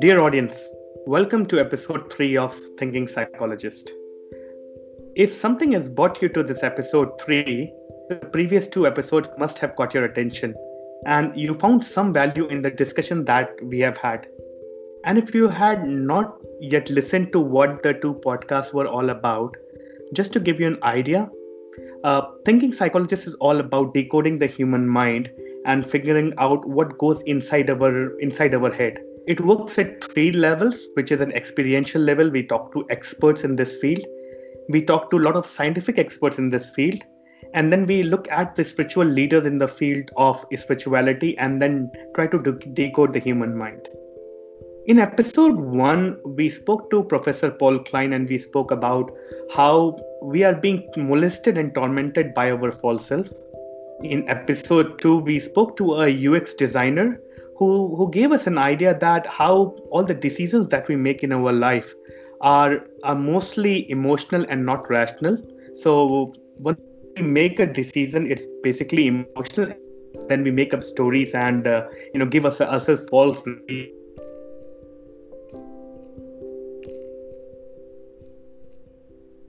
[0.00, 0.54] Dear audience,
[1.06, 3.90] welcome to episode 3 of Thinking Psychologist.
[5.14, 7.72] If something has brought you to this episode 3,
[8.08, 10.54] the previous two episodes must have caught your attention
[11.06, 14.26] and you found some value in the discussion that we have had.
[15.04, 19.56] And if you had not yet listened to what the two podcasts were all about,
[20.14, 21.28] just to give you an idea,
[22.04, 25.30] uh, Thinking Psychologist is all about decoding the human mind
[25.66, 30.88] and figuring out what goes inside our inside our head it works at three levels,
[30.94, 32.28] which is an experiential level.
[32.28, 34.04] We talk to experts in this field.
[34.68, 37.02] We talk to a lot of scientific experts in this field.
[37.54, 41.90] And then we look at the spiritual leaders in the field of spirituality and then
[42.16, 43.88] try to decode the human mind.
[44.86, 49.12] In episode one, we spoke to Professor Paul Klein and we spoke about
[49.54, 53.28] how we are being molested and tormented by our false self.
[54.02, 57.20] In episode two, we spoke to a UX designer
[57.56, 61.32] who who gave us an idea that how all the decisions that we make in
[61.32, 61.94] our life
[62.40, 65.38] are are mostly emotional and not rational.
[65.76, 66.76] So when
[67.16, 69.74] we make a decision it's basically emotional.
[70.28, 73.38] Then we make up stories and uh, you know give us ourselves false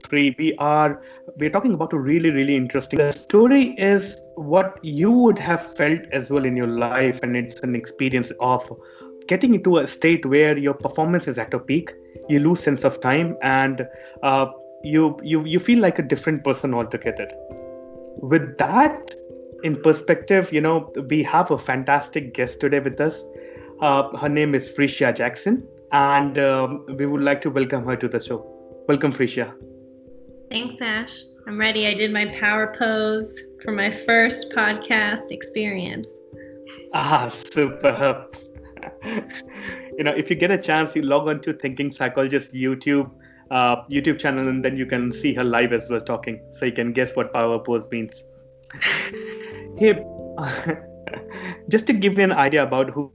[0.08, 1.02] three we are
[1.38, 6.00] we're talking about a really really interesting the story is what you would have felt
[6.12, 8.70] as well in your life and it's an experience of
[9.28, 11.92] getting into a state where your performance is at a peak
[12.28, 13.86] you lose sense of time and
[14.22, 14.46] uh,
[14.82, 17.28] you you you feel like a different person altogether.
[18.18, 19.14] With that
[19.62, 23.14] in perspective you know we have a fantastic guest today with us.
[23.80, 28.08] Uh, her name is Frecia Jackson and um, we would like to welcome her to
[28.08, 28.38] the show.
[28.88, 29.52] Welcome Frecia
[30.50, 31.22] Thanks, Ash.
[31.46, 31.86] I'm ready.
[31.86, 36.06] I did my power pose for my first podcast experience.
[36.92, 38.36] Ah, superb.
[39.04, 43.10] you know, if you get a chance, you log on to Thinking Psychologist YouTube
[43.50, 46.72] uh, YouTube channel, and then you can see her live as well talking, so you
[46.72, 48.12] can guess what power pose means.
[49.78, 50.04] hey,
[51.68, 53.12] just to give you an idea about who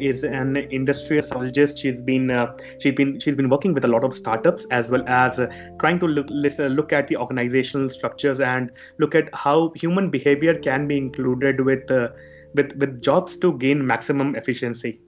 [0.00, 1.78] is an industrial psychologist.
[1.78, 5.04] She's been uh, she's been she's been working with a lot of startups as well
[5.06, 5.46] as uh,
[5.80, 10.58] trying to look listen, look at the organizational structures and look at how human behavior
[10.58, 12.08] can be included with uh,
[12.54, 15.00] with with jobs to gain maximum efficiency.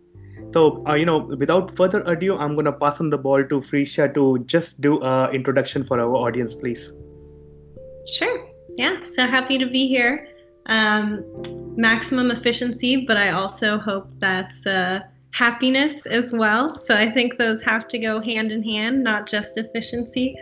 [0.52, 4.12] So uh, you know, without further ado, I'm gonna pass on the ball to Frecia
[4.14, 6.92] to just do a introduction for our audience, please.
[8.06, 8.46] Sure.
[8.76, 8.96] Yeah.
[9.14, 10.29] So happy to be here
[10.70, 11.24] um,
[11.76, 15.00] maximum efficiency, but I also hope that's uh,
[15.32, 16.78] happiness as well.
[16.78, 20.34] So I think those have to go hand in hand, not just efficiency.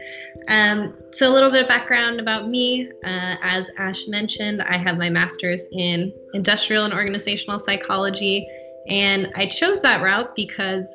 [0.48, 2.90] Um, so a little bit of background about me.
[3.04, 8.46] Uh, as Ash mentioned, I have my master's in industrial and organizational psychology,
[8.88, 10.86] and I chose that route because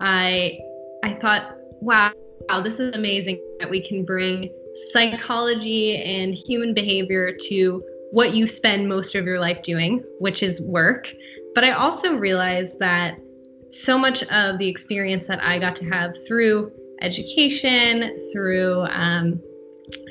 [0.00, 0.58] I
[1.04, 2.12] I thought, wow,
[2.48, 4.50] wow, this is amazing that we can bring
[4.92, 10.60] psychology and human behavior to what you spend most of your life doing, which is
[10.60, 11.08] work.
[11.54, 13.18] But I also realized that
[13.70, 16.70] so much of the experience that I got to have through
[17.00, 19.40] education, through um,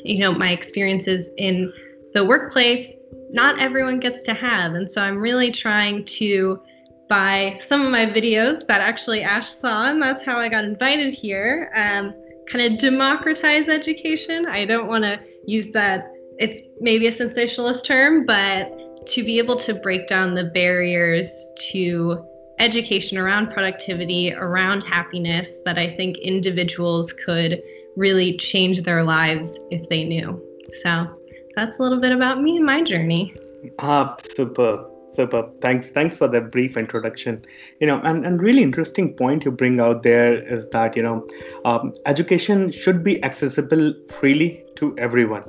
[0.03, 1.71] you know my experiences in
[2.15, 2.91] the workplace,
[3.29, 6.59] not everyone gets to have, and so I'm really trying to
[7.07, 11.13] by some of my videos that actually Ash saw, and that's how I got invited
[11.13, 11.71] here.
[11.75, 12.15] Um,
[12.49, 14.47] kind of democratize education.
[14.47, 16.11] I don't want to use that
[16.41, 21.29] it's maybe a sensationalist term, but to be able to break down the barriers
[21.71, 22.25] to
[22.57, 27.61] education around productivity, around happiness, that I think individuals could
[27.95, 30.41] really change their lives if they knew.
[30.81, 31.07] So
[31.55, 33.35] that's a little bit about me and my journey.
[33.79, 34.87] Ah, super.
[35.13, 35.49] Super.
[35.61, 35.87] Thanks.
[35.87, 37.45] Thanks for that brief introduction.
[37.81, 41.27] You know, and, and really interesting point you bring out there is that you know,
[41.65, 45.43] um, education should be accessible freely to everyone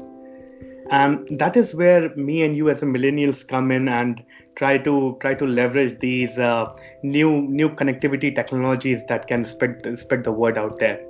[0.92, 4.22] and that is where me and you as a millennials come in and
[4.56, 6.66] try to try to leverage these uh,
[7.02, 7.30] new
[7.60, 11.00] new connectivity technologies that can spread spread the word out there.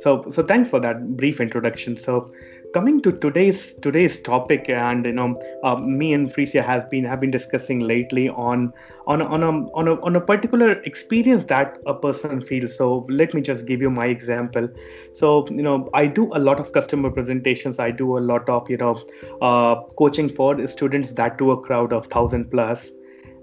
[0.00, 1.96] So so thanks for that brief introduction.
[1.96, 2.32] So
[2.72, 7.20] coming to today's today's topic and you know uh, me and Frecia has been have
[7.20, 8.72] been discussing lately on
[9.06, 9.50] on on a
[9.80, 12.76] on a on a particular experience that a person feels.
[12.76, 14.68] So let me just give you my example.
[15.14, 17.78] So you know I do a lot of customer presentations.
[17.78, 19.02] I do a lot of you know
[19.40, 22.90] uh, coaching for students that to a crowd of 1000 plus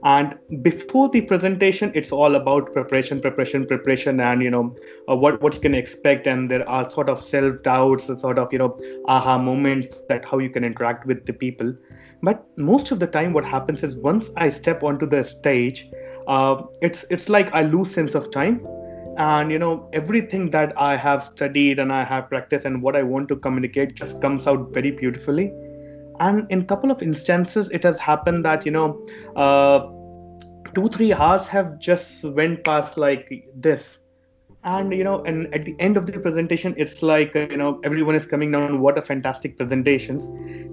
[0.04, 4.76] and before the presentation it's all about preparation preparation preparation and you know
[5.10, 6.28] uh, what what you can expect.
[6.28, 10.38] And there are sort of self doubts sort of you know aha moments that how
[10.38, 11.74] you can interact with the people.
[12.22, 15.88] But most of the time what happens is once i step onto the stage
[16.28, 18.66] uh, it's it's like i lose sense of time.
[19.18, 23.02] And you know everything that i have studied and i have practiced and what i
[23.02, 25.52] want to communicate just comes out very beautifully
[26.20, 29.00] and in a couple of instances it has happened that you know
[29.36, 29.80] uh,
[30.74, 33.98] two three hours have just went past like this.
[34.64, 37.80] And you know and at the end of the presentation it's like uh, you know
[37.86, 38.82] everyone is coming down.
[38.82, 40.28] What a fantastic presentations.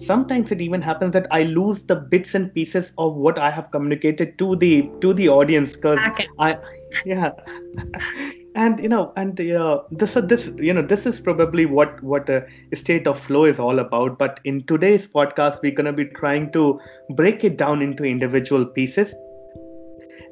[0.05, 3.71] Sometimes it even happens that i lose the bits and pieces of what i have
[3.71, 6.01] communicated to the to the audience because
[6.39, 6.59] i
[7.05, 7.31] yeah
[8.55, 12.29] and you know and uh, this uh, this you know this is probably what what
[12.29, 14.19] a state of flow is all about.
[14.19, 16.81] But in today's podcast we're going to be trying to
[17.11, 19.15] break it down into individual pieces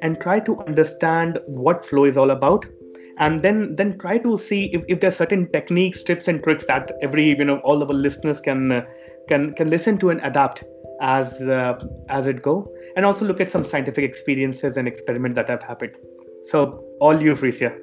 [0.01, 2.65] and try to understand what flow is all about.
[3.19, 6.91] And then then try to see if, if there's certain techniques tips and tricks that
[7.01, 8.85] every you know all of our listeners can uh,
[9.27, 10.63] can can listen to and adapt
[11.01, 12.73] as uh, as it go.
[12.95, 15.95] And also look at some scientific experiences and experiments that have happened.
[16.45, 17.77] So all you Frecia.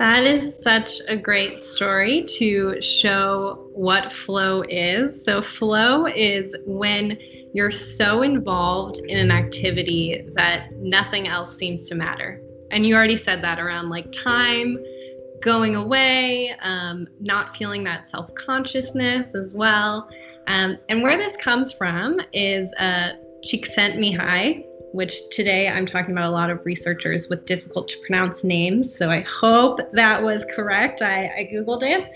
[0.00, 5.22] That is such a great story to show what flow is.
[5.22, 7.18] So, flow is when
[7.52, 12.40] you're so involved in an activity that nothing else seems to matter.
[12.70, 14.78] And you already said that around like time
[15.42, 20.08] going away, um, not feeling that self consciousness as well.
[20.46, 23.10] Um, and where this comes from is uh,
[23.44, 28.96] Csikszentmihalyi, which today I'm talking about a lot of researchers with difficult to pronounce names.
[28.96, 31.02] So I hope that was correct.
[31.02, 32.10] I, I Googled it.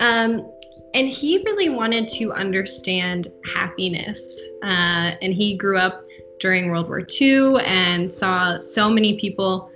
[0.00, 0.50] Um,
[0.94, 4.20] and he really wanted to understand happiness.
[4.62, 6.04] Uh, and he grew up
[6.40, 9.70] during World War II and saw so many people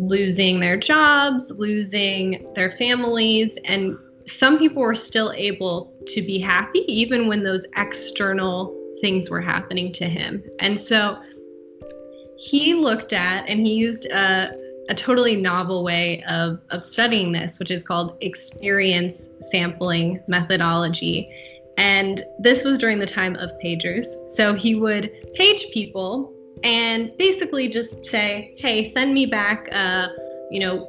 [0.00, 6.80] losing their jobs, losing their families, and some people were still able to be happy
[6.86, 10.42] even when those external things were happening to him.
[10.60, 11.18] And so
[12.38, 14.56] he looked at and he used a,
[14.88, 21.30] a totally novel way of, of studying this, which is called experience sampling methodology.
[21.76, 24.06] And this was during the time of pagers.
[24.34, 26.32] So he would page people
[26.62, 30.08] and basically just say, hey, send me back, uh,
[30.50, 30.88] you know,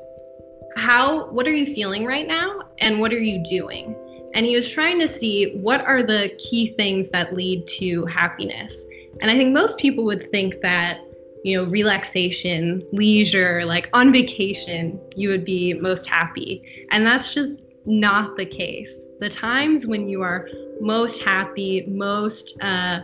[0.76, 2.62] how, what are you feeling right now?
[2.78, 3.96] And what are you doing?
[4.36, 8.76] And he was trying to see what are the key things that lead to happiness.
[9.22, 11.02] And I think most people would think that
[11.44, 16.88] you know, relaxation, leisure, like on vacation, you would be most happy.
[16.92, 17.56] And that's just
[17.86, 18.92] not the case.
[19.20, 20.48] The times when you are
[20.82, 23.02] most happy, most uh,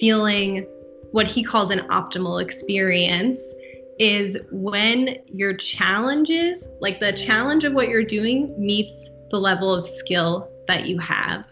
[0.00, 0.66] feeling
[1.12, 3.40] what he calls an optimal experience
[3.98, 9.86] is when your challenges, like the challenge of what you're doing, meets the level of
[9.86, 11.44] skill that you have.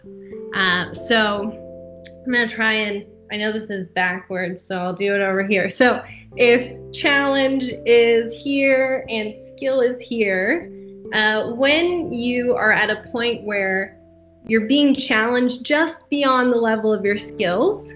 [0.53, 1.51] Uh, so
[2.25, 5.45] I'm going to try and I know this is backwards, so I'll do it over
[5.45, 5.69] here.
[5.69, 6.03] So
[6.35, 10.71] if challenge is here and skill is here,
[11.13, 13.97] uh, when you are at a point where
[14.45, 17.91] you're being challenged just beyond the level of your skills,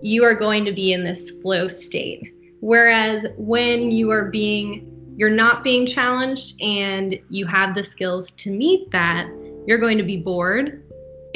[0.00, 2.32] you are going to be in this flow state.
[2.60, 8.50] Whereas when you are being, you're not being challenged and you have the skills to
[8.50, 9.28] meet that,
[9.66, 10.82] you're going to be bored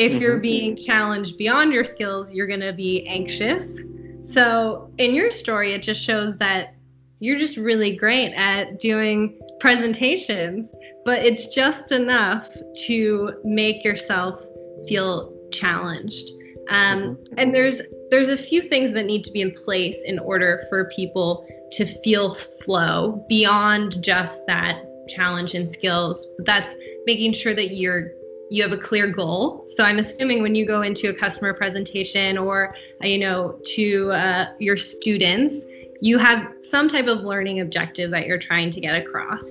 [0.01, 0.21] if mm-hmm.
[0.23, 3.79] you're being challenged beyond your skills, you're going to be anxious.
[4.25, 6.75] So, in your story, it just shows that
[7.19, 10.75] you're just really great at doing presentations,
[11.05, 12.49] but it's just enough
[12.87, 14.43] to make yourself
[14.89, 16.31] feel challenged.
[16.71, 17.35] Um, mm-hmm.
[17.37, 20.87] and there's there's a few things that need to be in place in order for
[20.97, 22.35] people to feel
[22.65, 26.27] flow beyond just that challenge and skills.
[26.47, 26.75] That's
[27.07, 28.13] making sure that you're
[28.51, 29.65] you have a clear goal.
[29.77, 34.13] So I'm assuming when you go into a customer presentation or uh, you know to
[34.13, 35.55] uh, your students,
[36.03, 39.45] you have some type of learning objective that you're trying to get across,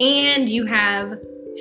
[0.00, 1.18] and you have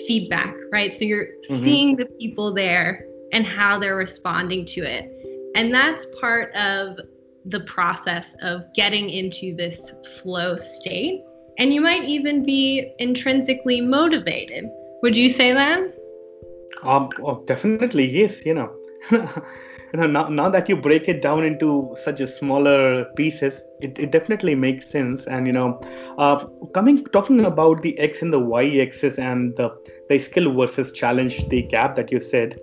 [0.07, 0.95] feedback, right?
[0.95, 1.63] So you're mm-hmm.
[1.63, 5.11] seeing the people there and how they're responding to it,
[5.55, 6.97] and that's part of
[7.45, 11.23] the process of getting into this flow state.
[11.57, 14.65] And you might even be intrinsically motivated.
[15.01, 16.00] Would you say that?
[16.83, 18.45] Um, oh, definitely, yes.
[18.45, 18.75] You know,
[19.11, 19.19] you
[19.93, 24.11] know now, now that you break it down into such a smaller pieces, it, it
[24.11, 25.27] definitely makes sense.
[25.27, 25.79] And you know,
[26.17, 29.69] uh, coming talking about the x and the y axis and the
[30.09, 32.59] the skill versus challenge, the gap that you said,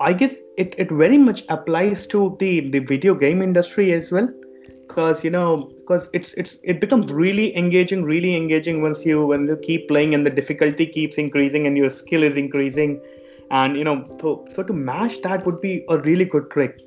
[0.00, 4.28] I guess it, it very much applies to the the video game industry as well
[4.86, 9.46] because you know because it's it's it becomes really engaging really engaging once you when
[9.46, 13.00] you keep playing and the difficulty keeps increasing and your skill is increasing
[13.50, 16.80] and you know so, so to match that would be a really good trick.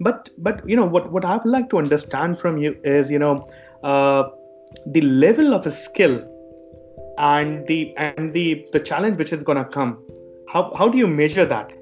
[0.00, 3.18] But but you know what what i would like to understand from you is you
[3.18, 3.48] know
[3.82, 4.28] uh,
[4.86, 6.24] the level of a skill
[7.18, 9.98] and the and the the challenge which is going to come.
[10.48, 11.72] How how do you measure that?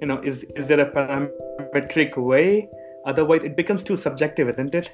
[0.00, 2.68] You know is is there a parametric way?
[3.04, 4.90] Otherwise it becomes too subjective isn't it?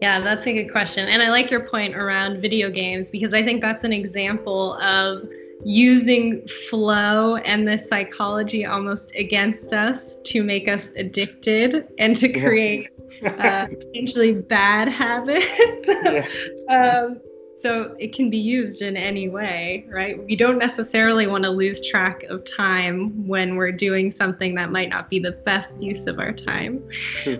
[0.00, 1.08] Yeah that's a good question.
[1.08, 5.22] And i like your point around video games because i think that's an example of
[5.64, 12.88] using flow and the psychology almost against us to make us addicted and to create
[13.24, 15.46] uh, potentially bad habits.
[16.68, 17.06] Yeah.
[17.08, 17.20] um,
[17.60, 20.22] so it can be used in any way, right?
[20.24, 24.90] We don't necessarily want to lose track of time when we're doing something that might
[24.90, 26.88] not be the best use of our time.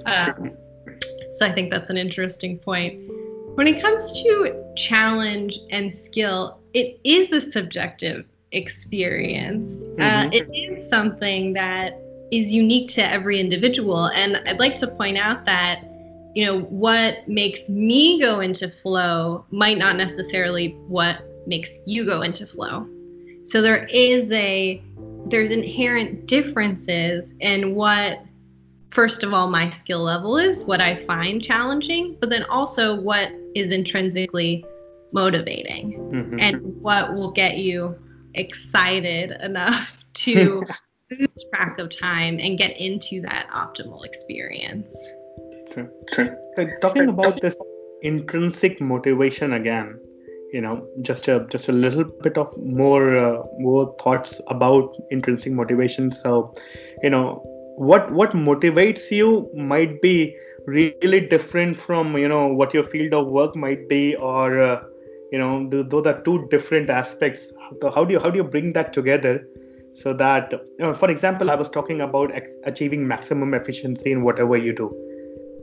[0.06, 0.56] Um,
[1.36, 3.08] so I think that's an interesting point.
[3.54, 9.72] When it comes to challenge and skill, it is a subjective experience.
[9.98, 10.28] Uh, mm-hmm.
[10.28, 14.06] Uh, it is something that is unique to every individual.
[14.06, 15.82] And I'd like to point out that,
[16.34, 22.22] you know, what makes me go into flow might not necessarily what makes you go
[22.22, 22.86] into flow.
[23.44, 24.82] So there is a
[25.26, 28.20] there's inherent differences in what
[28.90, 33.30] first of all my skill level is, what I find challenging, but then also what
[33.54, 34.64] is intrinsically
[35.12, 36.40] motivating mm-hmm.
[36.40, 37.96] and what will get you
[38.34, 40.62] excited enough to
[41.10, 44.94] lose track of time and get into that optimal experience.
[45.72, 45.88] True.
[46.12, 46.36] True.
[46.80, 47.56] talking about this
[48.02, 49.98] intrinsic motivation again,
[50.52, 55.52] you know, just a just a little bit of more uh, more thoughts about intrinsic
[55.52, 56.10] motivation.
[56.10, 56.54] So,
[57.02, 57.42] you know,
[57.76, 60.36] what what motivates you might be
[60.66, 64.82] really different from you know what your field of work might be or uh,
[65.32, 67.40] you know those are two different aspects.
[67.80, 69.46] So how do you how do you bring that together
[69.94, 72.32] so that you know, for example i was talking about
[72.64, 74.88] achieving maximum efficiency in whatever you do.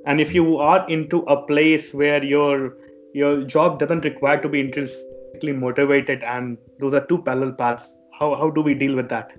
[0.06, 2.78] And if you are into a place where your
[3.14, 8.36] your job doesn't require to be intrinsically motivated and those are two parallel paths how,
[8.36, 9.32] how do we deal with that?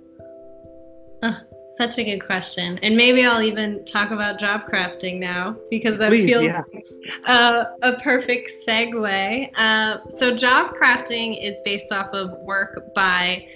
[1.23, 1.35] Uh,
[1.77, 2.79] such a good question.
[2.83, 6.63] And maybe I'll even talk about job crafting now because that Please, feels yeah.
[7.27, 9.51] uh, a perfect segue.
[9.57, 13.47] Uh, so, job crafting is based off of work by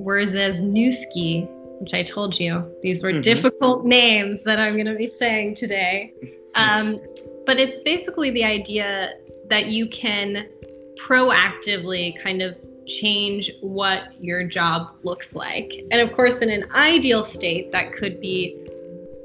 [0.00, 1.48] Wrzesniewski,
[1.80, 3.22] which I told you these were mm-hmm.
[3.22, 6.12] difficult names that I'm going to be saying today.
[6.56, 7.02] Um,
[7.44, 9.12] but it's basically the idea
[9.50, 10.48] that you can
[11.06, 15.72] proactively kind of change what your job looks like.
[15.90, 18.66] And of course, in an ideal state, that could be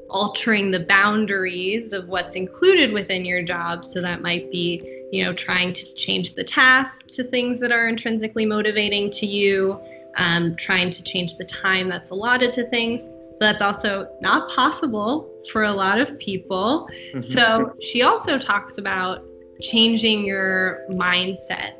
[0.08, 3.84] altering the boundaries of what's included within your job.
[3.84, 7.88] So that might be, you know, trying to change the task to things that are
[7.88, 9.80] intrinsically motivating to you,
[10.16, 13.02] um, trying to change the time that's allotted to things.
[13.02, 16.88] So that's also not possible for a lot of people.
[17.14, 17.32] Mm-hmm.
[17.32, 19.24] So she also talks about
[19.60, 21.74] changing your mindset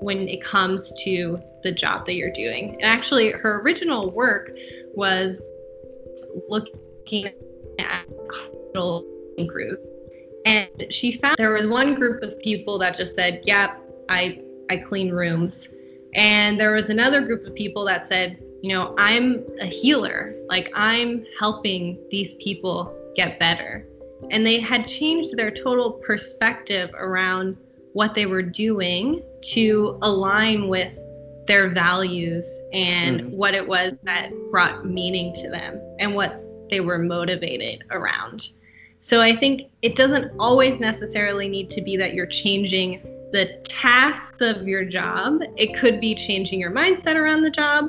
[0.00, 2.74] when it comes to the job that you're doing.
[2.74, 4.50] And actually, her original work
[4.94, 5.40] was
[6.48, 7.26] looking
[7.78, 9.04] at hospital
[9.46, 9.86] groups.
[10.44, 13.74] And she found there was one group of people that just said, "Yeah,
[14.08, 15.68] I I clean rooms."
[16.14, 20.36] And there was another group of people that said, "You know, I'm a healer.
[20.48, 23.88] Like I'm helping these people get better."
[24.30, 27.56] And they had changed their total perspective around
[27.96, 30.92] what they were doing to align with
[31.46, 33.30] their values and mm-hmm.
[33.30, 36.38] what it was that brought meaning to them and what
[36.68, 38.48] they were motivated around.
[39.00, 43.00] So I think it doesn't always necessarily need to be that you're changing
[43.32, 45.40] the tasks of your job.
[45.56, 47.88] It could be changing your mindset around the job.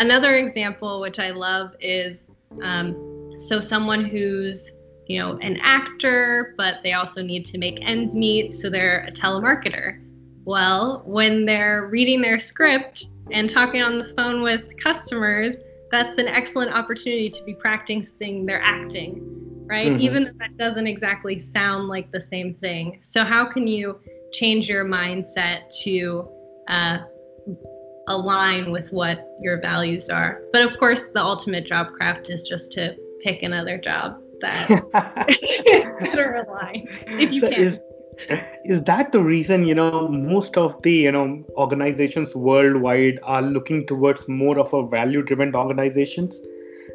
[0.00, 2.16] Another example, which I love, is
[2.62, 4.70] um, so someone who's
[5.06, 8.52] you know, an actor, but they also need to make ends meet.
[8.52, 10.00] So they're a telemarketer.
[10.44, 15.56] Well, when they're reading their script and talking on the phone with customers,
[15.90, 19.20] that's an excellent opportunity to be practicing their acting,
[19.66, 19.92] right?
[19.92, 20.00] Mm-hmm.
[20.00, 23.00] Even though that doesn't exactly sound like the same thing.
[23.02, 24.00] So, how can you
[24.32, 26.28] change your mindset to
[26.68, 26.98] uh,
[28.08, 30.42] align with what your values are?
[30.52, 34.68] But of course, the ultimate job craft is just to pick another job that
[36.00, 37.66] better aligned if you so can.
[37.68, 37.78] Is,
[38.64, 43.86] is that the reason you know most of the you know organizations worldwide are looking
[43.86, 46.40] towards more of a value driven organizations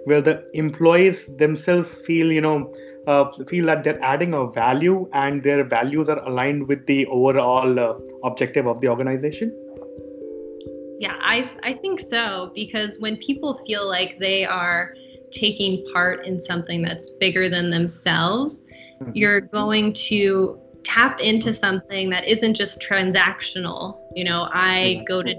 [0.05, 2.73] where the employees themselves feel you know
[3.07, 7.79] uh, feel that they're adding a value and their values are aligned with the overall
[7.79, 7.93] uh,
[8.23, 9.51] objective of the organization?
[10.99, 14.93] Yeah, I, I think so because when people feel like they are
[15.31, 18.65] taking part in something that's bigger than themselves,
[19.01, 19.11] mm-hmm.
[19.13, 23.99] you're going to tap into something that isn't just transactional.
[24.15, 25.35] You know, I go to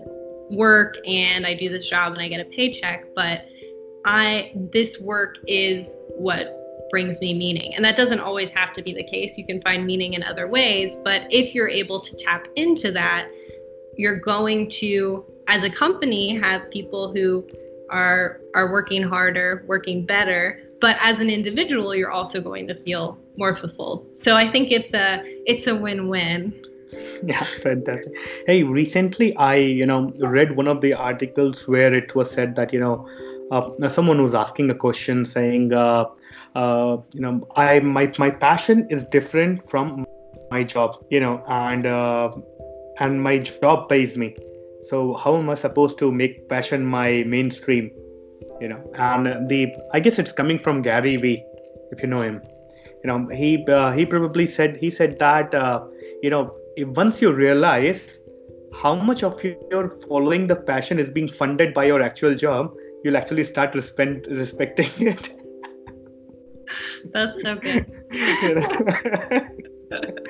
[0.51, 3.47] work and I do this job and I get a paycheck, but
[4.05, 6.57] I this work is what
[6.91, 7.75] brings me meaning.
[7.75, 9.39] And that doesn't always have to be the case.
[9.39, 13.29] You can find meaning in other ways, but if you're able to tap into that,
[13.97, 17.47] you're going to as a company have people who
[17.91, 23.19] are are working harder, working better, but as an individual you're also going to feel
[23.37, 24.07] more fulfilled.
[24.15, 26.55] So I think it's a it's a win-win.
[27.23, 28.13] Yeah, fantastic.
[28.47, 32.73] Hey, recently I, you know, read one of the articles where it was said that,
[32.73, 33.09] you know,
[33.53, 36.07] uh, someone was asking a question saying, uh,
[36.55, 40.07] uh, you know, I my my passion is different from
[40.51, 42.33] my job, you know, and uh,
[42.99, 44.37] and my job pays me.
[44.83, 47.91] So how am I supposed to make passion my mainstream?
[48.61, 51.43] You know, and the I guess it's coming from Gary Vee,
[51.93, 52.43] if you know him.
[53.05, 55.85] You know, he uh, he probably said he said that uh,
[56.23, 58.01] you know if once you realize
[58.75, 62.73] how much of your following the passion is being funded by your actual job,
[63.05, 65.31] you'll actually start respect, respecting it.
[67.13, 67.87] That's so good.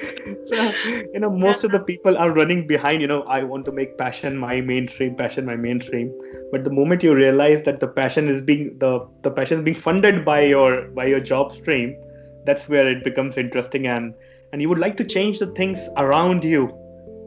[1.14, 3.96] you know, most of the people are running behind, you know, I want to make
[3.98, 6.12] passion my mainstream, passion my mainstream.
[6.52, 9.80] But the moment you realize that the passion is being the the passion is being
[9.80, 11.96] funded by your by your job stream,
[12.44, 14.14] that's where it becomes interesting and
[14.52, 16.68] and you would like to change the things around you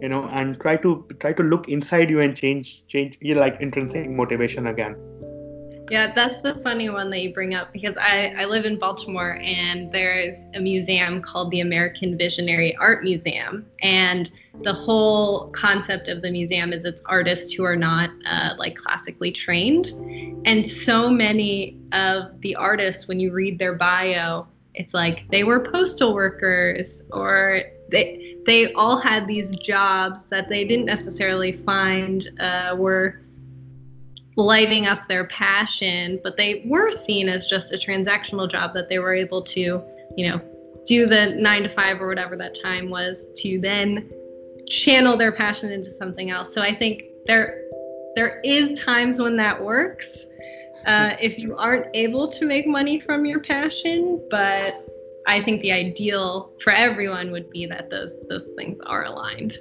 [0.02, 3.60] you know and try to try to look inside you and change change you like
[3.62, 4.96] intrinsic motivation again
[5.90, 9.38] yeah, that's a funny one that you bring up because I, I live in Baltimore
[9.42, 13.66] and there's a museum called the American Visionary Art Museum.
[13.82, 18.76] And the whole concept of the museum is it's artists who are not uh, like
[18.76, 19.88] classically trained.
[20.46, 25.60] And so many of the artists, when you read their bio, it's like they were
[25.60, 27.62] postal workers or
[27.92, 33.23] they they all had these jobs that they didn't necessarily find uh, were
[34.36, 39.00] lighting up their passion, but they were seen as just a transactional job that they
[39.00, 39.84] were able to,
[40.18, 40.42] you know,
[40.86, 44.10] do the nine to five or whatever that time was to then
[44.68, 46.54] channel their passion into something else.
[46.54, 47.62] So I think there
[48.16, 50.26] there is times when that works.
[50.86, 54.86] Uh, if you aren't able to make money from your passion, but
[55.26, 59.58] I think the ideal for everyone would be that those those things are aligned.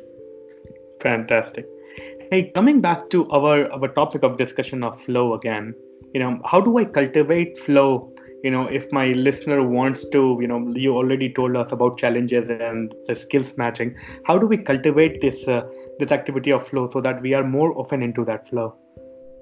[1.01, 1.67] Fantastic.
[2.33, 5.75] Hey, coming back to our our topic of discussion of flow again,
[6.15, 8.11] you know, how do I cultivate flow?
[8.43, 12.49] You know, if my listener wants to, you know, you already told us about challenges
[12.49, 13.95] and the skills matching.
[14.25, 15.61] How do we cultivate this uh,
[15.99, 18.77] this activity of flow so that we are more often into that flow?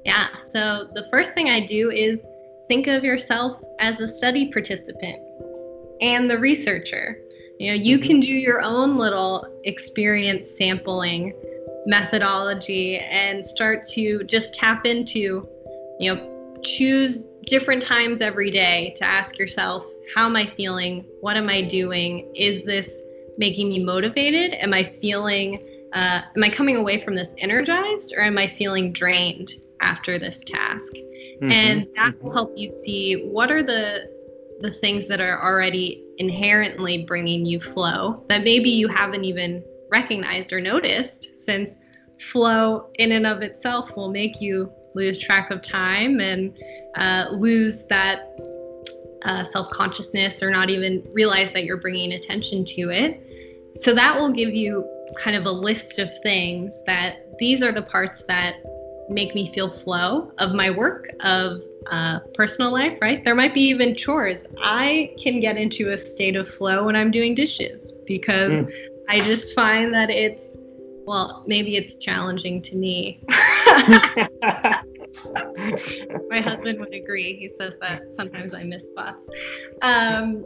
[0.04, 0.26] Yeah.
[0.50, 2.18] So the first thing I do is
[2.66, 5.22] think of yourself as a study participant
[6.00, 7.18] and the researcher.
[7.60, 8.08] You know, you mm-hmm.
[8.08, 11.34] can do your own little experience sampling
[11.86, 15.48] methodology and start to just tap into,
[15.98, 21.04] you know, choose different times every day to ask yourself, how am I feeling?
[21.20, 22.34] What am I doing?
[22.34, 22.92] Is this
[23.38, 24.54] making me motivated?
[24.54, 25.58] Am I feeling,
[25.92, 30.42] uh, am I coming away from this energized or am I feeling drained after this
[30.44, 30.92] task?
[30.94, 31.50] Mm-hmm.
[31.50, 34.20] And that will help you see what are the
[34.60, 40.52] the things that are already inherently bringing you flow that maybe you haven't even recognized
[40.52, 41.76] or noticed since
[42.32, 46.56] flow in and of itself will make you lose track of time and
[46.96, 48.36] uh, lose that
[49.24, 53.26] uh, self consciousness or not even realize that you're bringing attention to it.
[53.76, 57.82] So that will give you kind of a list of things that these are the
[57.82, 58.56] parts that
[59.08, 63.24] make me feel flow of my work, of uh, personal life, right?
[63.24, 64.44] There might be even chores.
[64.62, 68.72] I can get into a state of flow when I'm doing dishes because mm.
[69.10, 70.56] I just find that it's
[71.04, 73.24] well, maybe it's challenging to me.
[76.30, 77.36] My husband would agree.
[77.36, 79.18] He says that sometimes I miss spots.
[79.82, 80.44] Um,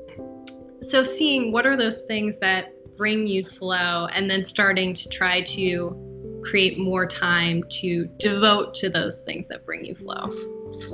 [0.88, 5.42] so, seeing what are those things that bring you flow, and then starting to try
[5.42, 10.28] to create more time to devote to those things that bring you flow.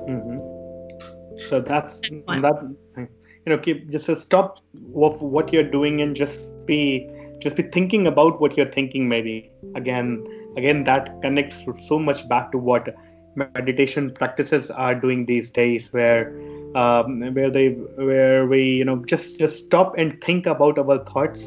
[0.09, 1.39] Mm-hmm.
[1.49, 2.75] So that's that.
[2.97, 3.09] You
[3.47, 7.09] know, keep just stop what what you're doing and just be
[7.41, 9.51] just be thinking about what you're thinking maybe.
[9.75, 10.25] Again
[10.57, 12.95] again that connects so much back to what
[13.37, 16.35] meditation practices are doing these days where
[16.75, 21.43] um, where they where we you know just just stop and think about our thoughts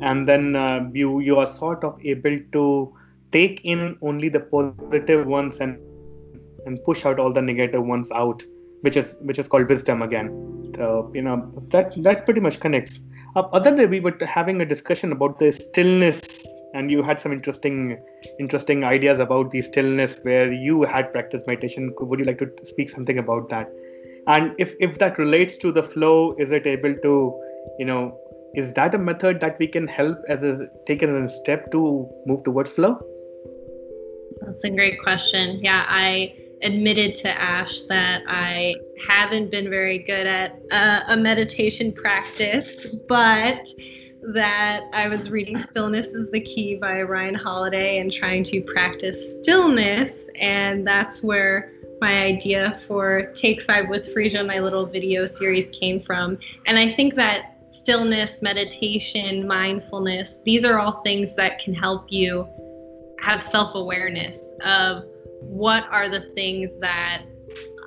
[0.00, 2.94] and then uh, you you are sort of able to
[3.32, 5.78] take in only the positive ones and
[6.66, 8.42] and push out all the negative ones out
[8.82, 10.28] which is which is called wisdom again.
[10.76, 13.00] So you know that that pretty much connects
[13.36, 16.20] uh, other day we were having a discussion about the stillness
[16.74, 17.98] and you had some interesting
[18.38, 21.94] interesting ideas about the stillness where you had practiced meditation.
[21.98, 23.70] Would you like to speak something about that?
[24.26, 27.12] And if if that relates to the flow is it able to
[27.78, 28.18] you know
[28.54, 32.44] is that a method that we can help as a take a step to move
[32.44, 32.98] towards flow?
[34.40, 35.58] That's a great question.
[35.62, 38.74] Yeah i admitted to ash that i
[39.08, 43.64] haven't been very good at uh, a meditation practice but
[44.32, 49.16] that I was reading Stillness is the Key by Ryan Holiday and trying to practice
[49.40, 50.12] stillness.
[50.38, 56.02] And that's where my idea for Take Five with Frecia, my little video series, came
[56.02, 56.38] from.
[56.66, 62.46] And I think that stillness, meditation, mindfulness, these are all things that can help you
[63.20, 65.04] have self awareness of
[65.40, 67.22] what are the things that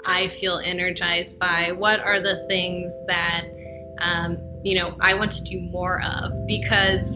[0.06, 3.46] I feel energized by, what are the things that,
[4.00, 6.32] um, you know, I want to do more of.
[6.48, 7.16] Because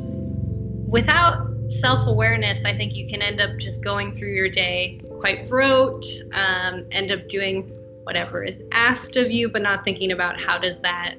[0.87, 5.49] without self awareness, I think you can end up just going through your day quite
[5.49, 7.63] rote, um, end up doing
[8.03, 11.15] whatever is asked of you, but not thinking about how does that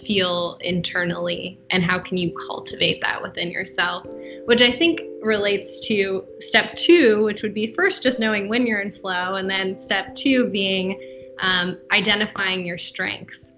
[0.00, 4.06] feel internally and how can you cultivate that within yourself,
[4.46, 8.80] which I think relates to step two, which would be first just knowing when you're
[8.80, 11.00] in flow, and then step two being
[11.40, 13.50] um, identifying your strengths.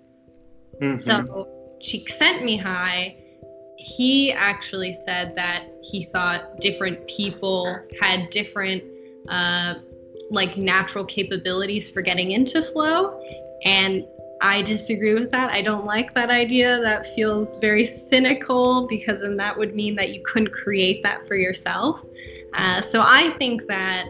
[0.80, 0.96] Mm-hmm.
[1.02, 1.48] So
[2.56, 3.16] high.
[3.78, 8.82] he actually said that he thought different people had different
[9.28, 9.74] uh,
[10.30, 13.20] like natural capabilities for getting into flow
[13.64, 14.04] and
[14.40, 15.50] I disagree with that.
[15.50, 16.80] I don't like that idea.
[16.80, 21.36] That feels very cynical because then that would mean that you couldn't create that for
[21.36, 22.00] yourself.
[22.54, 24.08] Uh, so I think that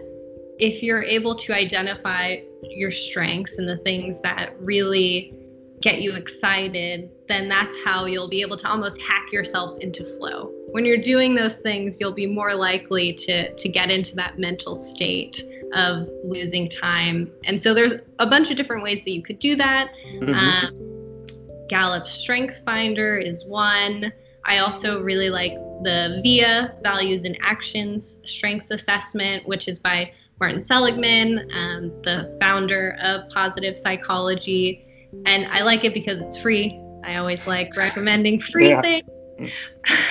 [0.58, 5.34] if you're able to identify your strengths and the things that really
[5.80, 10.50] get you excited, then that's how you'll be able to almost hack yourself into flow.
[10.70, 14.76] When you're doing those things, you'll be more likely to to get into that mental
[14.76, 17.30] state of losing time.
[17.44, 19.90] And so there's a bunch of different ways that you could do that.
[20.06, 20.34] Mm-hmm.
[20.34, 24.12] Um, Gallup Strength Finder is one.
[24.44, 30.64] I also really like the VIA Values and Actions Strengths Assessment, which is by Martin
[30.64, 34.86] Seligman, um, the founder of positive psychology.
[35.24, 36.80] And I like it because it's free.
[37.04, 38.82] I always like recommending free yeah.
[38.82, 39.52] things.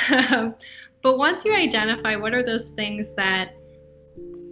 [1.02, 3.56] but once you identify what are those things that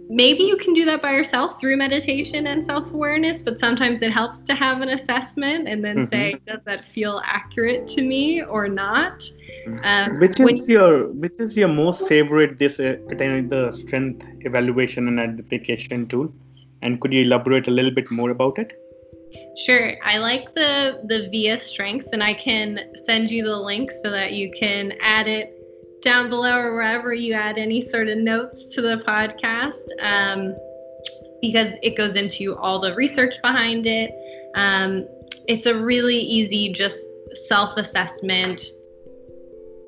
[0.08, 4.40] maybe you can do that by yourself through meditation and self-awareness but sometimes it helps
[4.40, 6.10] to have an assessment and then mm-hmm.
[6.10, 9.20] say does that feel accurate to me or not
[9.66, 9.78] mm-hmm.
[9.84, 15.18] um, which is your which is your most favorite this uh, the strength evaluation and
[15.18, 16.32] identification tool
[16.82, 18.78] and could you elaborate a little bit more about it
[19.56, 19.96] Sure.
[20.04, 24.32] I like the the VIA strengths and I can send you the link so that
[24.32, 25.63] you can add it
[26.04, 30.54] down below or wherever you add any sort of notes to the podcast um,
[31.40, 34.12] because it goes into all the research behind it.
[34.54, 35.08] Um,
[35.48, 36.98] it's a really easy, just
[37.46, 38.62] self assessment.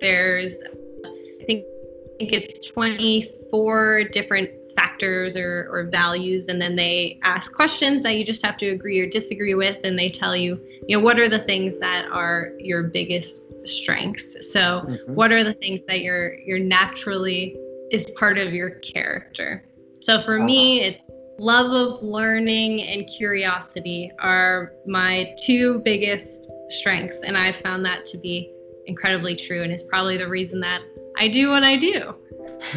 [0.01, 7.19] There's, I think, I think it's 24 different factors or, or values and then they
[7.23, 10.61] ask questions that you just have to agree or disagree with and they tell you
[10.87, 15.15] you know what are the things that are your biggest strengths so mm-hmm.
[15.15, 17.57] what are the things that you're you're naturally
[17.91, 19.65] is part of your character
[20.01, 20.91] so for me uh-huh.
[20.91, 28.07] it's love of learning and curiosity are my two biggest strengths and i've found that
[28.07, 28.53] to be
[28.87, 30.81] incredibly true and it's probably the reason that
[31.19, 32.15] i do what i do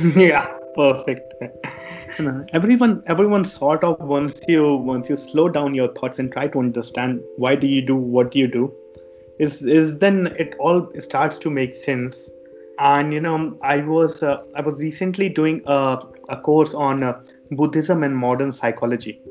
[0.16, 1.34] yeah perfect
[2.54, 6.60] everyone everyone sort of once you once you slow down your thoughts and try to
[6.60, 8.74] understand why do you do what you do
[9.40, 12.30] is is then it all starts to make sense.
[12.80, 15.98] And you know i was uh, i was recently doing a,
[16.30, 19.22] a course on uh, buddhism and modern psychology.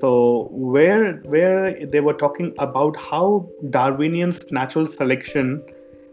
[0.00, 5.62] So where where they were talking about how darwinian's natural selection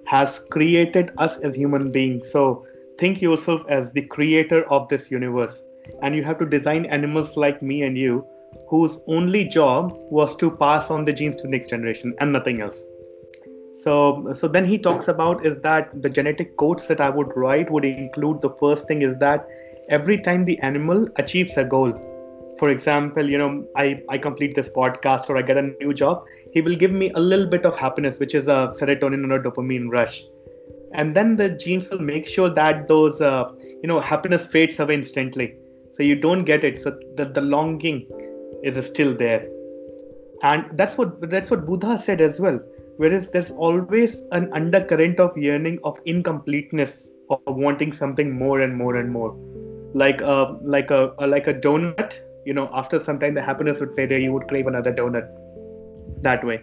[0.06, 2.32] has created us as human beings.
[2.32, 2.66] So
[2.98, 5.64] think yourself as the creator of this universe
[6.02, 8.26] and you have to design animals like me and you
[8.70, 12.62] whose only job was to pass on the genes to the next generation and nothing
[12.62, 12.86] else.
[13.84, 17.70] So so then he talks about is that the genetic codes that i would write
[17.72, 19.48] would include the first thing is that
[19.90, 21.94] every time the animal achieves a goal
[22.60, 26.26] for example you know i i complete this podcast or i get a new job
[26.54, 29.90] he will give me a little bit of happiness which is a serotonin or dopamine
[29.92, 30.24] rush.
[30.94, 34.96] And then the genes will make sure that those uh, you know happiness fades away
[34.96, 35.56] instantly
[35.98, 36.80] so you don't get it.
[36.82, 38.08] So the, the longing
[38.64, 39.48] is still there.
[40.44, 42.60] And that's what that's what buddha said as well.
[42.98, 48.96] Whereas there's always an undercurrent of yearning of incompleteness of wanting something more and more
[48.98, 49.36] and more.
[49.94, 53.96] Like a like a, like a donut you know after some time the happiness would
[53.96, 55.28] fade you would crave another donut
[56.22, 56.62] that way.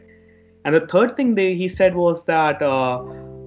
[0.65, 3.03] And the third thing they, he said was that uh,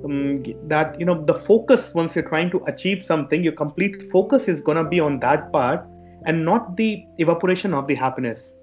[0.06, 4.48] um, that you know the focus once you're trying to achieve something your complete focus
[4.48, 5.86] is going to be on that part
[6.26, 8.54] and not the evaporation of the happiness.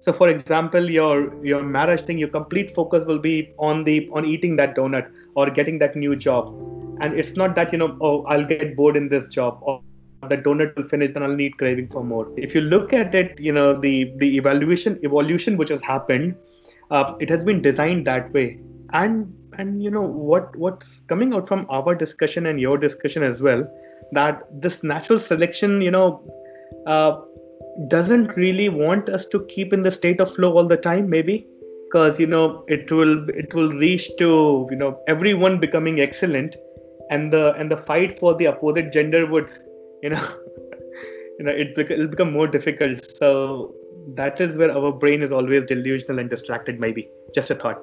[0.00, 4.24] So for example your your marriage thing your complete focus will be on the on
[4.24, 6.52] eating that donut or getting that new job.
[7.00, 9.80] And it's not that you know oh i'll get bored in this job or
[10.28, 12.28] the donut will finish then i'll need craving for more.
[12.36, 16.36] If you look at it you know the the evaluation evolution which has happened
[16.90, 18.60] uh, it has been designed that way.
[18.92, 23.42] And and you know what what's coming out from our discussion and your discussion as
[23.42, 23.66] well
[24.12, 26.22] that this natural selection you know
[26.86, 27.20] uh,
[27.88, 31.46] doesn't really want us to keep in the state of flow all the time maybe
[31.84, 36.56] because you know it will it will reach to you know everyone becoming excellent
[37.10, 39.50] and the and the fight for the opposite gender would
[40.02, 40.28] you know
[41.38, 43.04] you know it it'll become more difficult.
[43.18, 43.74] So
[44.14, 47.08] that is where our brain is always delusional and distracted maybe.
[47.34, 47.80] Just a thought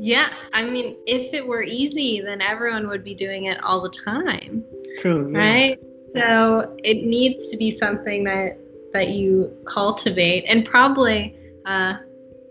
[0.00, 3.90] yeah i mean if it were easy then everyone would be doing it all the
[3.90, 4.64] time
[5.00, 5.38] true yeah.
[5.38, 5.78] right
[6.14, 8.58] so it needs to be something that
[8.92, 11.94] that you cultivate and probably uh,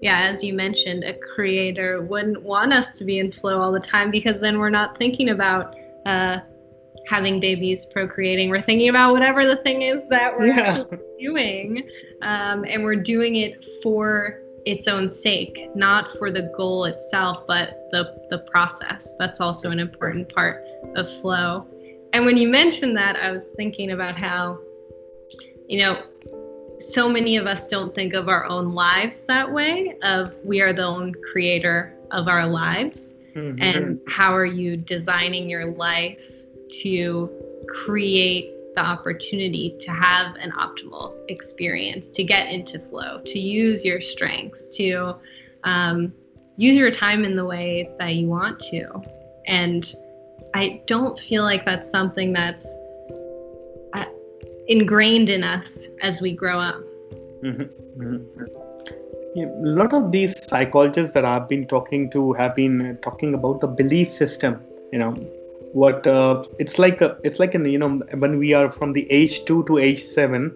[0.02, 3.80] yeah as you mentioned a creator wouldn't want us to be in flow all the
[3.80, 6.38] time because then we're not thinking about uh,
[7.08, 10.84] having babies procreating we're thinking about whatever the thing is that we're yeah.
[11.20, 11.90] doing
[12.22, 17.88] um, and we're doing it for its own sake not for the goal itself but
[17.92, 19.14] the the process.
[19.20, 20.64] That's also an important part
[20.96, 21.68] of flow.
[22.14, 24.60] And when you mentioned that i was thinking about how
[25.68, 26.04] you know
[26.80, 30.74] so many of us don't think of our own lives that way of we are
[30.74, 33.04] the own creator of our lives.
[33.36, 33.62] Mm-hmm.
[33.62, 36.20] and how are you designing your life
[36.82, 37.30] to
[37.86, 44.02] create the opportunity to have an optimal experience to get into flow to use your
[44.02, 45.16] strengths to
[45.64, 46.14] um,
[46.58, 48.84] use your time in the way that you want to
[49.48, 49.96] and
[50.56, 52.66] i don't feel like that's something that's
[54.70, 56.82] ingrained in us as we grow up.
[57.44, 57.64] Mm-hmm.
[58.02, 58.46] Mm-hmm.
[59.40, 63.68] A lot of these psychologists that I've been talking to have been talking about the
[63.68, 64.62] belief system.
[64.94, 65.14] You know,
[65.74, 67.02] what uh, it's like.
[67.02, 70.06] A, it's like in you know when we are from the age two to age
[70.06, 70.56] seven.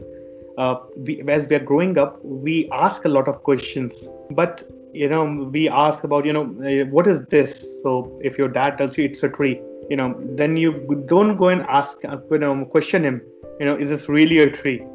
[0.57, 5.09] Uh, we, as we are growing up, we ask a lot of questions, but you
[5.09, 7.65] know we ask about you know uh, what is this.
[7.81, 11.49] So if your dad tells you it's a tree, you know, then you don't go
[11.49, 13.21] and ask, uh, you know, question him
[13.59, 14.85] you know is this really a tree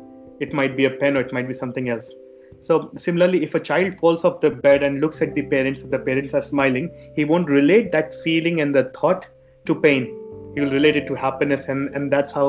[0.40, 2.12] it might be a pen or it might be something else
[2.60, 5.90] so similarly if a child falls off the bed and looks at the parents if
[5.90, 9.26] the parents are smiling he won't relate that feeling and the thought
[9.68, 10.06] to pain.
[10.54, 12.48] He will relate it to happiness and and that's how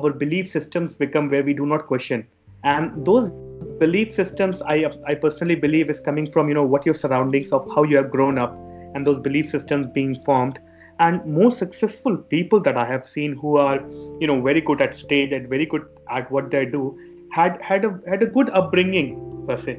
[0.00, 2.26] our belief systems become where we do not question.
[2.64, 3.30] And those
[3.82, 4.76] belief systems i
[5.10, 8.08] i personally believe is coming from you know what your surroundings of how you have
[8.14, 8.56] grown up
[8.94, 10.58] and those belief systems being formed.
[11.06, 13.76] And most successful people that i have seen who are
[14.22, 15.86] you know very good at stage and very good
[16.20, 16.82] at what they do
[17.36, 19.14] had had a had a good upbringing
[19.46, 19.78] per se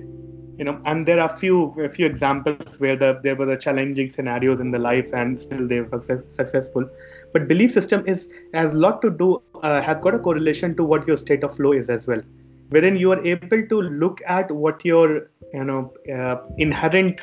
[0.59, 4.09] you know and there are few a few examples where the, there were the challenging
[4.09, 6.87] scenarios in the lives and still they were successful.
[7.33, 11.07] But belief system is has a lot to do uh, got a correlation to what
[11.07, 12.21] your state of flow is as well.
[12.69, 17.21] Wherein you are able to look at what your you know uh, inherent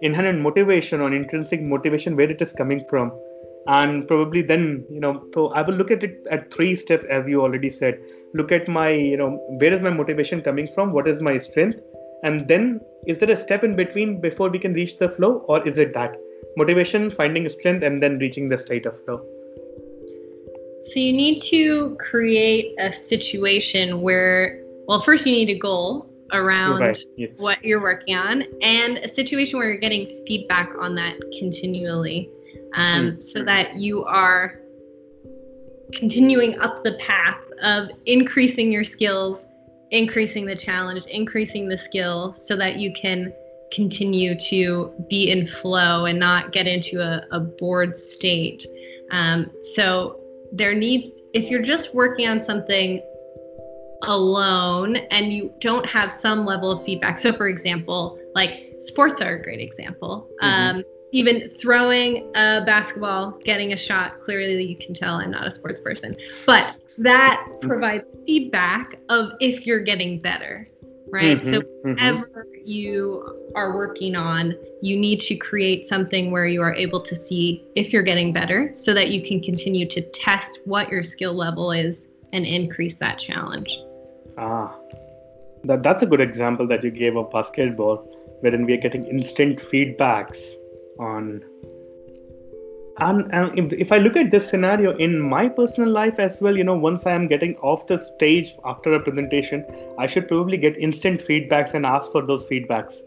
[0.00, 3.12] inherent motivation or intrinsic motivation where it is coming from.
[3.68, 7.28] And probably then you know so i will look at it at three steps as
[7.28, 8.00] you already said.
[8.34, 10.92] Look at my you know where is my motivation coming from?
[10.92, 11.78] What is my strength
[12.22, 15.66] and then is there a step in between before we can reach the flow or
[15.66, 16.16] is it that
[16.56, 19.24] motivation finding strength and then reaching the state of flow
[20.84, 26.80] so you need to create a situation where well first you need a goal around
[26.80, 26.98] right.
[27.16, 27.30] yes.
[27.36, 32.30] what you're working on and a situation where you're getting feedback on that continually
[32.74, 33.22] um, mm.
[33.22, 34.62] so that you are
[35.92, 39.46] continuing up the path of increasing your skills,
[39.92, 43.32] increasing the challenge, increasing the skill so that you can
[43.70, 48.66] continue to be in flow and not get into a, a bored state.
[49.10, 50.18] Um, so
[50.50, 53.00] there needs, if you're just working on something
[54.02, 57.18] alone and you don't have some level of feedback.
[57.18, 60.28] So, for example, like sports are a great example.
[60.42, 60.78] Mm-hmm.
[60.78, 65.54] Um, even throwing a basketball, getting a shot, clearly you can tell I'm not a
[65.54, 67.68] sports person, but that mm-hmm.
[67.68, 70.68] provides feedback of if you're getting better,
[71.08, 71.40] right?
[71.40, 72.64] Mm-hmm, so, whatever mm-hmm.
[72.64, 77.64] you are working on, you need to create something where you are able to see
[77.76, 81.72] if you're getting better so that you can continue to test what your skill level
[81.72, 83.78] is and increase that challenge.
[84.38, 84.74] Ah,
[85.64, 87.98] that, that's a good example that you gave of basketball,
[88.40, 90.40] wherein we are getting instant feedbacks
[90.98, 91.42] on.
[93.02, 96.56] And, and if, if I look at this scenario in my personal life as well,
[96.56, 99.64] you know, once I am getting off the stage after a presentation,
[99.98, 103.00] I should probably get instant feedbacks and ask for those feedbacks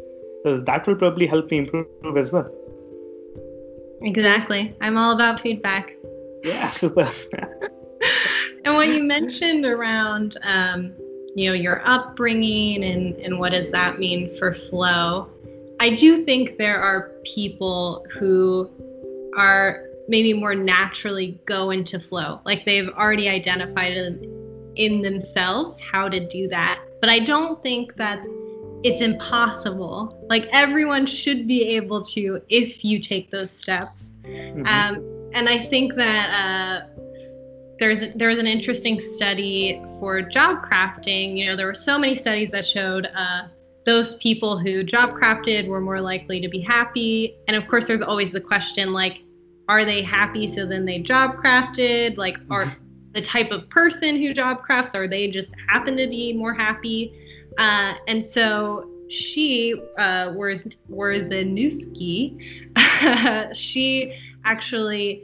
[0.43, 2.51] because that will probably help me improve as well.
[4.01, 4.75] Exactly.
[4.81, 5.91] I'm all about feedback.
[6.43, 7.09] Yeah, super.
[8.65, 10.93] and what you mentioned around um,
[11.35, 15.29] you know your upbringing and and what does that mean for flow
[15.81, 18.69] i do think there are people who
[19.37, 23.93] are maybe more naturally go into flow like they've already identified
[24.75, 28.25] in themselves how to do that but i don't think that's
[28.83, 34.65] it's impossible like everyone should be able to if you take those steps mm-hmm.
[34.67, 36.87] um, and i think that uh,
[37.79, 41.37] there's there was an interesting study for job crafting.
[41.37, 43.43] You know, there were so many studies that showed uh,
[43.85, 47.37] those people who job crafted were more likely to be happy.
[47.47, 49.19] And of course, there's always the question like,
[49.67, 50.53] are they happy?
[50.53, 52.17] So then they job crafted.
[52.17, 52.79] Like, are mm-hmm.
[53.13, 57.13] the type of person who job crafts are they just happen to be more happy?
[57.57, 62.75] Uh, and so she uh, was Wrzesniewski.
[63.55, 65.23] she actually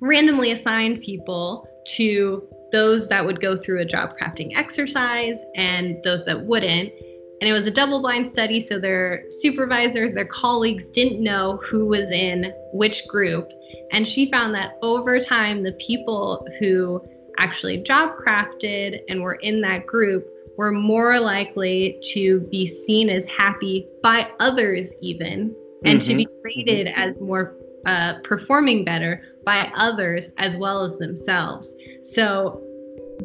[0.00, 6.24] randomly assigned people to those that would go through a job crafting exercise and those
[6.24, 6.92] that wouldn't.
[7.40, 11.86] And it was a double blind study, so their supervisors, their colleagues didn't know who
[11.86, 13.50] was in which group.
[13.92, 17.00] And she found that over time, the people who
[17.38, 23.26] actually job crafted and were in that group were more likely to be seen as
[23.26, 26.08] happy by others, even, and mm-hmm.
[26.08, 31.74] to be rated as more uh, performing better by others as well as themselves.
[32.02, 32.65] So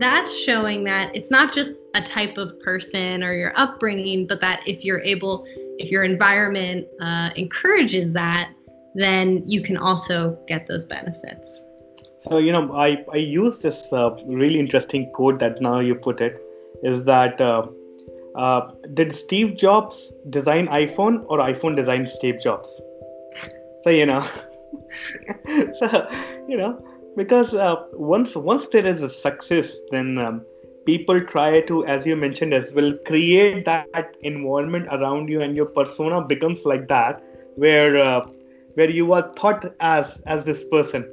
[0.02, 4.62] that's showing that it's not just a type of person or your upbringing, but that
[4.66, 5.46] if you're able,
[5.78, 8.52] if your environment uh, encourages that,
[8.96, 11.60] then you can also get those benefits.
[12.24, 16.22] So, you know, I, I use this uh, really interesting quote that now you put
[16.22, 16.42] it
[16.84, 17.68] is that uh,
[18.36, 22.70] uh, did Steve Jobs design iPhone or iPhone design Steve Jobs?
[23.84, 24.28] So, you know,
[25.80, 26.10] so
[26.48, 26.84] you know
[27.16, 30.42] because uh, once once there is a success then um,
[30.86, 35.66] people try to as you mentioned as well create that environment around you and your
[35.66, 37.24] persona becomes like that
[37.56, 38.26] where uh,
[38.76, 41.10] where you are thought as as this person.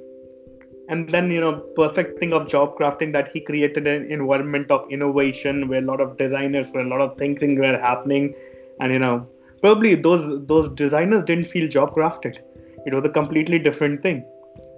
[0.89, 4.91] And then you know perfect thing of job crafting that he created an environment of
[4.91, 8.35] innovation where a lot of designers where a lot of thinking were happening.
[8.81, 9.27] And you know
[9.61, 12.39] probably those those designers didn't feel job crafted.
[12.87, 14.25] It was a completely different thing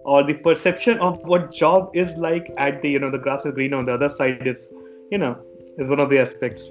[0.04, 3.54] or the perception of what job is like at the you know the grass is
[3.54, 4.70] green on the other side is
[5.10, 5.38] you know
[5.78, 6.62] is one of the aspects.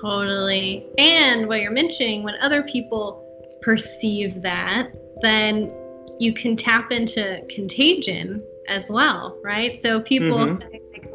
[0.00, 0.86] Totally.
[0.98, 3.18] And what you're mentioning when other people
[3.62, 5.72] perceive that then
[6.18, 9.80] you can tap into contagion as well right?
[9.80, 10.56] So people mm-hmm.
[10.58, 11.12] say like,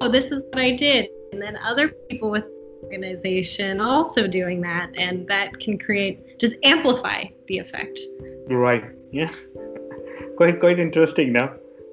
[0.00, 1.08] oh this is what i did.
[1.32, 2.44] And then other people with
[2.82, 7.98] organization also doing that and that can create just amplify the effect.
[8.48, 8.84] Right.
[9.12, 9.32] Yeah
[10.40, 11.48] quite quite interesting now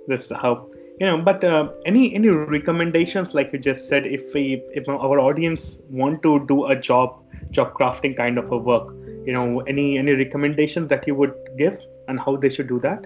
[0.08, 0.52] this how
[1.00, 4.44] you know but uh, any any recommendations like you just said if we
[4.82, 7.18] if our audience want to do a job
[7.52, 8.94] job crafting kind of a work
[9.26, 13.06] you know any any recommendations that you would give and how they should do that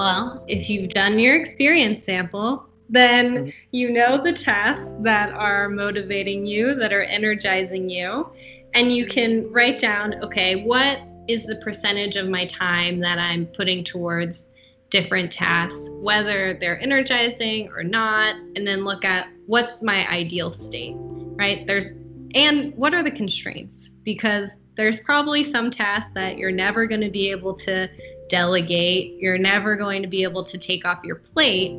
[0.00, 3.50] well if you've done your experience sample then mm-hmm.
[3.72, 8.30] you know the tasks that are motivating you, that are energizing you,
[8.74, 13.46] and you can write down, okay, what is the percentage of my time that I'm
[13.46, 14.46] putting towards
[14.90, 20.94] different tasks, whether they're energizing or not, and then look at what's my ideal state,
[20.96, 21.66] right?
[21.66, 21.88] There's
[22.34, 23.90] and what are the constraints?
[24.02, 27.88] Because there's probably some tasks that you're never going to be able to
[28.28, 31.72] delegate, you're never going to be able to take off your plate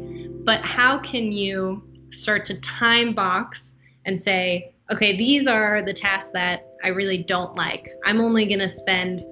[0.50, 3.74] but how can you start to time box
[4.06, 7.88] and say, okay, these are the tasks that I really don't like.
[8.04, 9.24] I'm only going to spend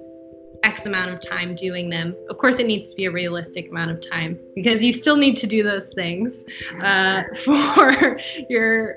[0.62, 2.14] X amount of time doing them.
[2.30, 5.36] Of course, it needs to be a realistic amount of time because you still need
[5.38, 6.42] to do those things
[6.82, 8.96] uh, for your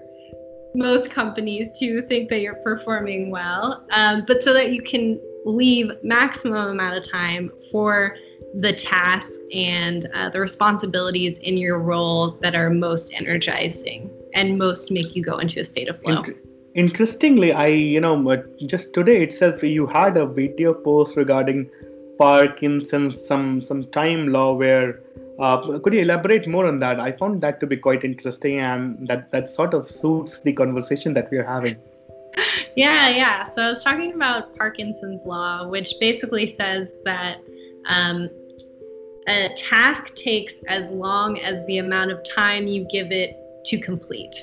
[0.74, 5.92] most companies to think that you're performing well, um, but so that you can leave
[6.04, 8.16] maximum amount of time for
[8.60, 14.92] the tasks and uh, the responsibilities in your role that are most energizing and most
[14.92, 16.24] make you go into a state of flow.
[16.74, 21.70] Interestingly, I you know just today itself you had a video post regarding
[22.18, 25.02] Parkinson's some some time law where
[25.40, 27.00] uh, could you elaborate more on that?
[27.00, 31.14] I found that to be quite interesting, and that that sort of suits the conversation
[31.16, 31.78] that we are having.
[32.76, 33.44] Yeah, yeah.
[33.52, 37.38] So I was talking about Parkinson's law, which basically says that
[37.86, 38.30] um,
[39.28, 44.36] a task takes as long as the amount of time you give it to complete.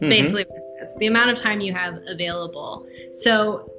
[0.00, 0.08] Mm-hmm.
[0.08, 0.46] Basically,
[0.98, 2.86] the amount of time you have available.
[3.20, 3.70] So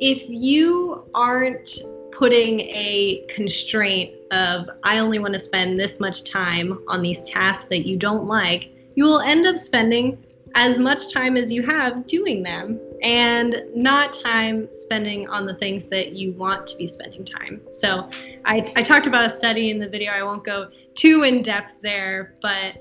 [0.00, 1.78] if you aren't
[2.12, 7.66] putting a constraint of I only want to spend this much time on these tasks
[7.70, 10.22] that you don't like, you will end up spending
[10.54, 15.88] as much time as you have doing them and not time spending on the things
[15.90, 17.60] that you want to be spending time.
[17.72, 18.10] So
[18.44, 20.10] I, I talked about a study in the video.
[20.10, 22.74] I won't go too in depth there, but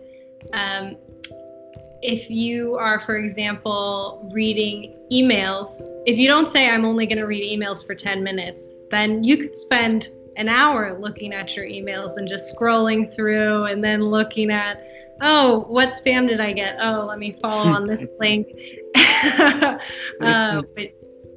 [0.53, 0.95] um,
[2.01, 5.67] if you are, for example, reading emails,
[6.05, 9.37] if you don't say, I'm only going to read emails for 10 minutes, then you
[9.37, 14.51] could spend an hour looking at your emails and just scrolling through and then looking
[14.51, 14.83] at,
[15.21, 16.77] oh, what spam did I get?
[16.79, 18.47] Oh, let me follow on this link.
[18.95, 20.91] uh, but,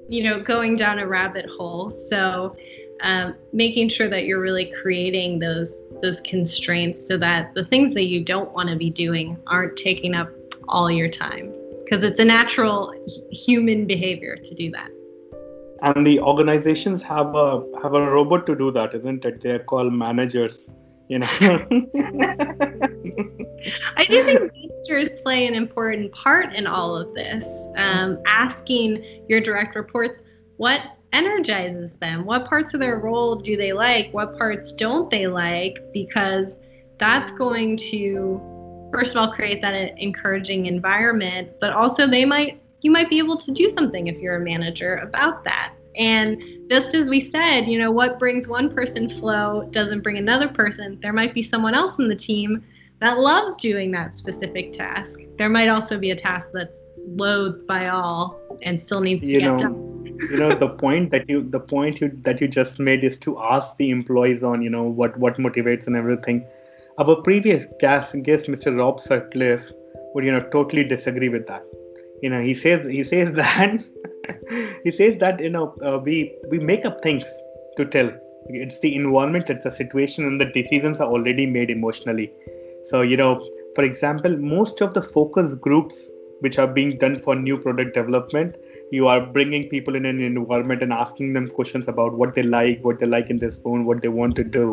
[0.08, 1.90] you know, going down a rabbit hole.
[1.90, 2.56] So,
[3.02, 8.04] um, making sure that you're really creating those those constraints so that the things that
[8.04, 10.30] you don't want to be doing aren't taking up
[10.70, 11.52] all your time
[11.84, 12.94] because it's a natural
[13.30, 14.90] human behavior to do that.
[15.82, 19.40] And the organizations have a have a robot to do that isn't it?
[19.42, 20.66] They're called managers
[21.10, 21.26] you know?
[23.96, 27.44] I do think managers play an important part in all of this
[27.76, 30.20] um, asking your direct reports
[30.56, 32.24] what energizes them?
[32.24, 34.12] What parts of their role do they like?
[34.12, 35.78] What parts don't they like?
[35.92, 36.56] Because
[36.98, 38.40] that's going to
[38.92, 43.36] first of all create that encouraging environment but also they might you might be able
[43.36, 45.74] to do something if you're a manager about that.
[45.96, 50.48] And just as we said, you know, what brings one person flow doesn't bring another
[50.48, 50.98] person.
[51.02, 52.64] There might be someone else in the team
[53.00, 55.18] that loves doing that specific task.
[55.36, 59.46] There might also be a task that's loathed by all and still needs you to
[59.46, 60.16] know, done.
[60.30, 63.40] you know, the point that you the point you that you just made is to
[63.40, 66.46] ask the employees on, you know, what what motivates and everything.
[67.00, 68.76] Our previous guest, guest Mr.
[68.76, 69.64] Rob Sutcliffe,
[70.12, 71.64] would you know totally disagree with that.
[72.22, 73.78] You know he says he says that
[74.84, 77.24] he says that you know uh, we we make up things
[77.78, 78.10] to tell.
[78.48, 82.30] It's the environment it's the situation and the decisions are already made emotionally.
[82.90, 83.32] So you know
[83.74, 88.56] for example most of the focus groups which are being done for new product development
[88.90, 92.80] you are bringing people in an environment and asking them questions about what they like
[92.82, 94.64] what they like in this phone what they want to do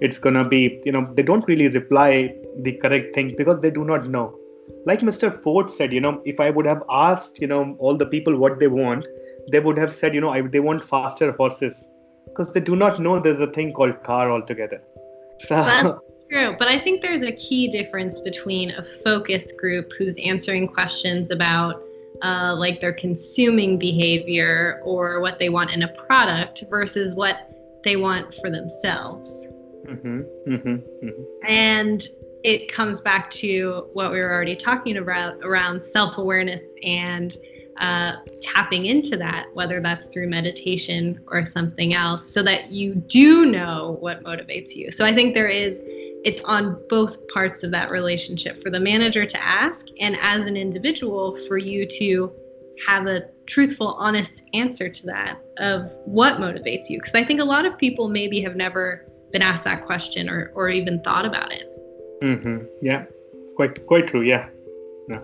[0.00, 3.84] it's gonna be you know they don't really reply the correct thing because they do
[3.84, 4.38] not know
[4.86, 5.42] like Mr.
[5.42, 8.58] Ford said, you know, if I would have asked, you know, all the people what
[8.58, 9.06] they want,
[9.50, 11.86] they would have said, you know, I, they want faster horses
[12.26, 14.82] because they do not know there's a thing called car altogether.
[15.48, 15.98] That's
[16.30, 16.56] true.
[16.58, 21.82] But I think there's a key difference between a focus group who's answering questions about
[22.22, 27.50] uh, like their consuming behavior or what they want in a product versus what
[27.84, 29.43] they want for themselves.
[29.86, 30.20] Mm-hmm,
[30.52, 31.22] mm-hmm, mm-hmm.
[31.46, 32.06] And
[32.42, 37.36] it comes back to what we were already talking about around self awareness and
[37.78, 43.46] uh, tapping into that, whether that's through meditation or something else, so that you do
[43.46, 44.92] know what motivates you.
[44.92, 45.80] So I think there is,
[46.24, 50.56] it's on both parts of that relationship for the manager to ask, and as an
[50.56, 52.32] individual, for you to
[52.86, 56.98] have a truthful, honest answer to that of what motivates you.
[56.98, 60.50] Because I think a lot of people maybe have never been asked that question or,
[60.54, 61.70] or even thought about it.
[62.22, 62.58] Mm-hmm.
[62.80, 63.04] Yeah,
[63.56, 64.22] quite quite true.
[64.22, 64.48] Yeah.
[65.08, 65.20] yeah.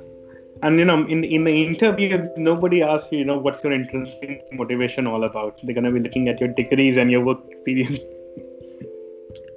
[0.62, 4.46] And you know, in in the interview, nobody asks you, you know, what's your intrinsic
[4.52, 5.60] motivation all about.
[5.62, 8.02] They're gonna be looking at your degrees and your work experience.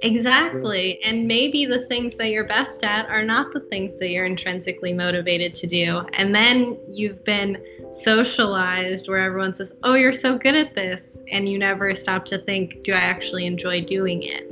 [0.04, 1.02] Exactly.
[1.02, 4.92] And maybe the things that you're best at are not the things that you're intrinsically
[4.92, 6.00] motivated to do.
[6.12, 7.62] And then you've been
[8.02, 11.16] socialized where everyone says, Oh, you're so good at this.
[11.32, 14.46] And you never stop to think, Do I actually enjoy doing it?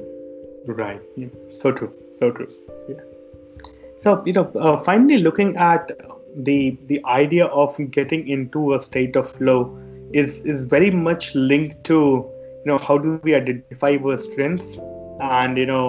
[0.67, 1.03] Right.
[1.17, 1.29] Yeah.
[1.51, 1.93] So true.
[2.19, 2.49] So true.
[4.03, 5.93] So you know, uh, finally looking at
[6.35, 9.79] the the idea of getting into a state of flow
[10.13, 14.79] is is very much linked to you know how do we identify our strengths
[15.23, 15.89] and you know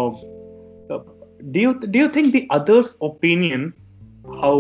[1.51, 3.73] do you do you think the other's opinion
[4.41, 4.57] how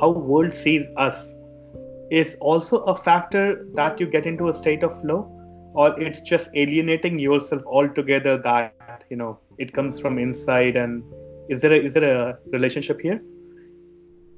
[0.00, 1.32] how world sees us
[2.10, 5.36] is also a factor that you get into a state of flow?
[5.74, 11.04] Or it's just alienating yourself altogether that you know it comes from inside and
[11.48, 13.22] is there a, is there a relationship here?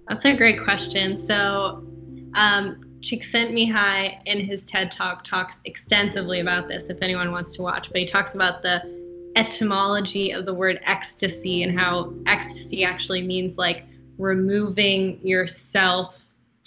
[0.08, 1.18] That's a great question.
[1.26, 1.86] So
[2.34, 7.88] um, Csikszentmihalyi in his TED talk talks extensively about this if anyone wants to watch,
[7.88, 9.01] but he talks about the
[9.36, 13.84] etymology of the word ecstasy and how ecstasy actually means like
[14.18, 16.18] removing yourself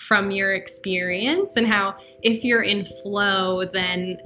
[0.07, 4.17] from your experience and how if you're in flow then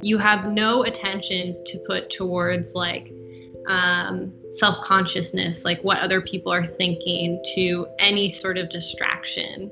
[0.00, 3.12] you have no attention to put towards like
[3.68, 9.70] um, self-consciousness like what other people are thinking to any sort of distraction.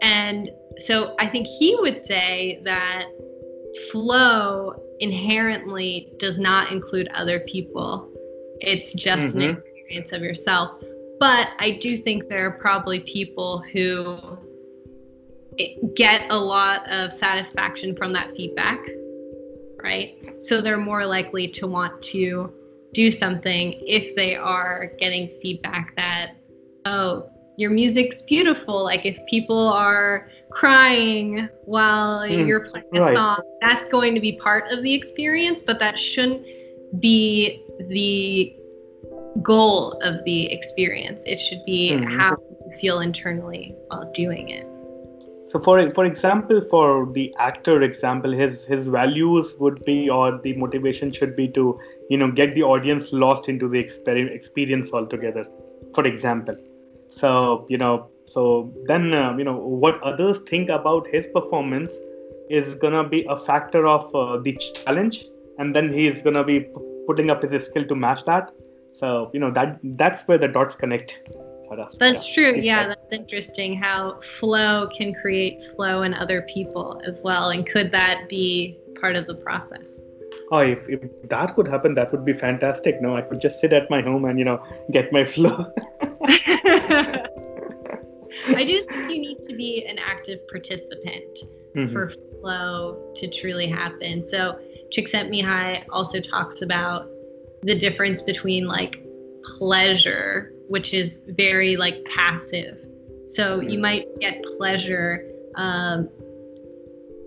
[0.00, 0.50] And
[0.86, 3.06] so I think he would say that
[3.90, 8.10] flow inherently does not include other people.
[8.60, 9.40] It's just mm-hmm.
[9.40, 10.80] an experience of yourself.
[11.20, 14.38] But I do think there are probably people who
[15.94, 18.80] get a lot of satisfaction from that feedback,
[19.82, 20.16] right?
[20.40, 22.52] So they're more likely to want to
[22.92, 26.36] do something if they are getting feedback that,
[26.84, 28.82] oh, your music's beautiful.
[28.82, 33.16] Like if people are crying while mm, you're playing a right.
[33.16, 36.46] song, that's going to be part of the experience, but that shouldn't
[37.00, 38.56] be the
[39.42, 41.22] goal of the experience.
[41.26, 42.18] It should be mm-hmm.
[42.18, 42.36] how
[42.66, 44.68] you feel internally while doing it.
[45.50, 50.54] So for for example, for the actor example, his his values would be or the
[50.54, 51.78] motivation should be to
[52.10, 55.46] you know get the audience lost into the experience altogether.
[55.94, 56.56] For example
[57.08, 61.90] so you know so then uh, you know what others think about his performance
[62.50, 65.24] is gonna be a factor of uh, the challenge
[65.58, 66.72] and then he's gonna be p-
[67.06, 68.50] putting up his skill to match that.
[68.92, 71.28] So you know that that's where the dots connect.
[71.98, 72.34] That's yeah.
[72.34, 72.60] true.
[72.60, 77.90] Yeah that's interesting how flow can create flow in other people as well and could
[77.90, 79.82] that be part of the process?
[80.52, 81.00] Oh if, if
[81.30, 83.02] that could happen that would be fantastic.
[83.02, 84.62] No i could just sit at my home and you know
[84.92, 85.72] get my flow
[88.46, 91.38] I do think you need to be an active participant
[91.74, 91.92] mm-hmm.
[91.92, 94.22] for flow to truly happen.
[94.28, 94.58] So
[94.92, 97.08] Csikszentmihalyi also talks about
[97.62, 99.02] the difference between like
[99.58, 102.78] pleasure, which is very like passive.
[103.32, 103.80] So you mm-hmm.
[103.80, 105.24] might get pleasure
[105.56, 106.08] um,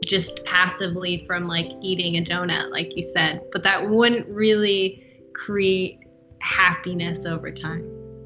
[0.04, 5.04] just passively from like eating a donut, like you said, but that wouldn't really
[5.34, 6.00] create
[6.40, 7.84] happiness over time.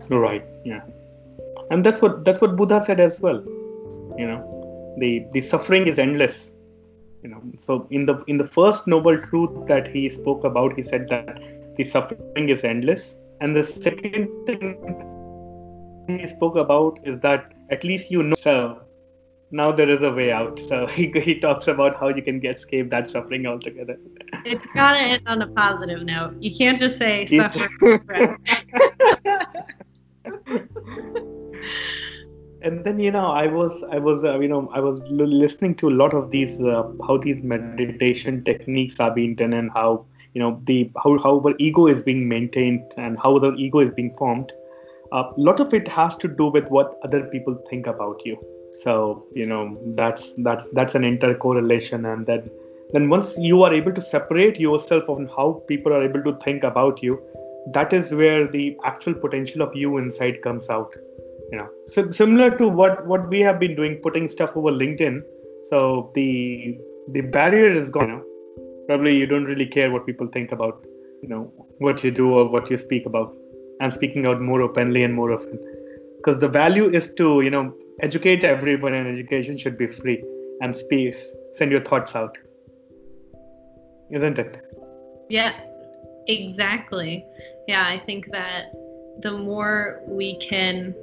[0.10, 0.44] Right.
[0.66, 0.82] Yeah.
[1.72, 3.41] And that's what that's what Buddha said as well.
[4.17, 6.51] You know, the the suffering is endless.
[7.24, 10.84] You know, so in the in the first noble truth that he spoke about, he
[10.84, 11.41] said that
[11.78, 13.17] the suffering is endless.
[13.39, 18.82] And the second thing he spoke about is that at least you know so
[19.51, 20.59] now there is a way out.
[20.67, 23.97] So he, he talks about how you can get escape that suffering altogether.
[24.43, 26.36] It's gotta end on a positive note.
[26.41, 27.69] You can't just say suffer.
[32.64, 35.89] and then you know i was i was uh, you know i was listening to
[35.89, 40.41] a lot of these uh, how these meditation techniques are being done and how you
[40.41, 44.16] know the how, how our ego is being maintained and how the ego is being
[44.18, 44.51] formed.
[45.12, 48.38] A uh, lot of it has to do with what other people think about you.
[48.84, 52.14] So you know that's that's that's an intercorrelation.
[52.14, 52.49] And then
[52.93, 56.64] then once you are able to separate yourself on how people are able to think
[56.64, 57.22] about you
[57.68, 60.95] that is where the actual potential of you inside comes out
[61.52, 65.22] you know so similar to what what we have been doing putting stuff over linkedin.
[65.70, 66.78] So the
[67.10, 68.24] the barrier is gone you know?
[68.88, 70.84] probably you don't really care what people think about
[71.22, 71.43] you know
[71.80, 73.36] what you do or what you speak about.
[73.80, 75.60] And speaking out more openly and more often.
[76.18, 80.24] Because the value is to you know educate everyone and education should be free
[80.62, 81.20] and space.
[81.56, 82.38] Send your thoughts out.
[84.12, 84.62] Isn't it?
[85.30, 85.54] Yeah
[86.28, 87.26] Exactly.
[87.68, 88.72] Yeah, I think that
[89.22, 90.95] the more we can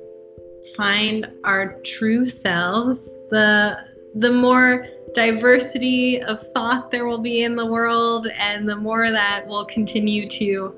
[0.76, 3.78] find our true selves, the
[4.14, 9.46] the more diversity of thought there will be in the world and the more that
[9.46, 10.74] we'll continue to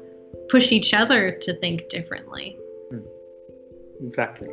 [0.49, 2.57] push each other to think differently.
[2.91, 3.01] Hmm.
[4.05, 4.49] Exactly.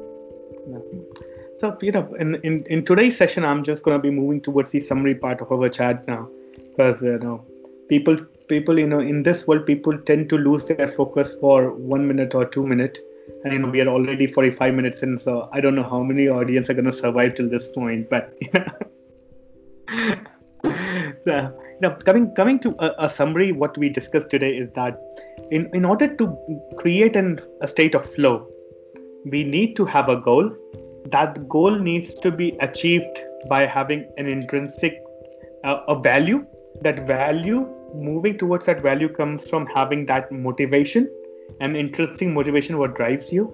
[1.59, 4.69] So, you know, in, in, in today's session, I'm just going to be moving towards
[4.71, 7.43] the summary part of our chat now because, you know,
[7.89, 8.17] people
[8.47, 12.33] people you know in this world people tend to lose their focus for one minute
[12.33, 12.99] or two minute
[13.43, 16.27] and you know we are already 45 minutes in so i don't know how many
[16.27, 18.33] audience are going to survive till this point but
[21.25, 24.99] so, now coming coming to a, a, summary what we discussed today is that
[25.51, 26.35] in, in order to
[26.77, 28.47] create an, a state of flow
[29.31, 30.51] we need to have a goal.
[31.07, 33.19] That goal needs to be achieved
[33.49, 35.01] by having an intrinsic
[35.63, 36.45] uh, a value.
[36.81, 41.09] That value moving towards that value comes from having that motivation
[41.59, 43.53] and interesting motivation what drives you.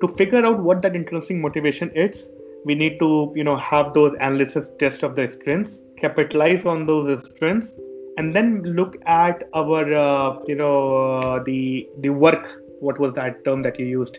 [0.00, 2.30] To figure out what that interesting motivation is
[2.64, 7.24] we need to you know have those analysis test of the strengths capitalize on those
[7.26, 7.78] strengths
[8.16, 12.60] and then look at our uh, you know uh, the the work.
[12.80, 14.18] What was that term that you used?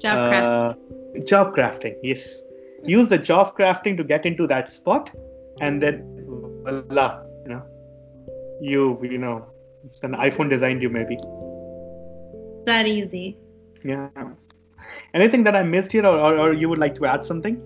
[0.00, 1.26] Job uh, crafting.
[1.26, 2.42] job crafting yes.
[2.84, 5.10] Use the job crafting to get into that spot
[5.60, 6.02] and then
[6.62, 7.62] voila you know
[8.60, 9.46] you you know
[10.02, 11.18] an iphone designed you maybe
[12.66, 13.36] that easy.
[13.84, 14.08] Yeah.
[15.14, 17.60] Anything that i missed here or, or, or you would like to add something?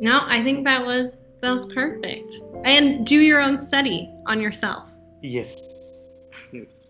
[0.00, 2.40] No i think that was that was perfect.
[2.64, 4.88] And do your own study on yourself.
[5.22, 5.54] Yes.